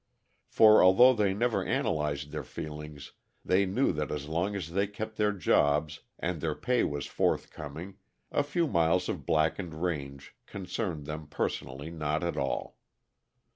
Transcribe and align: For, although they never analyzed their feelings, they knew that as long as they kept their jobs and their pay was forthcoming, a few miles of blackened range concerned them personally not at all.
For, 0.47 0.83
although 0.83 1.13
they 1.13 1.31
never 1.31 1.63
analyzed 1.63 2.31
their 2.31 2.41
feelings, 2.43 3.11
they 3.45 3.67
knew 3.67 3.91
that 3.91 4.11
as 4.11 4.27
long 4.27 4.55
as 4.55 4.71
they 4.71 4.87
kept 4.87 5.17
their 5.17 5.31
jobs 5.31 5.99
and 6.17 6.41
their 6.41 6.55
pay 6.55 6.83
was 6.83 7.05
forthcoming, 7.05 7.97
a 8.31 8.41
few 8.41 8.65
miles 8.65 9.07
of 9.09 9.27
blackened 9.27 9.83
range 9.83 10.35
concerned 10.47 11.05
them 11.05 11.27
personally 11.27 11.91
not 11.91 12.23
at 12.23 12.35
all. 12.35 12.79